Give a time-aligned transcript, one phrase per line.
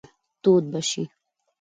[0.43, 1.03] تود به شئ.